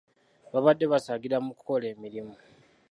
[0.53, 2.35] Babadde basaagira mu kukola emirimu.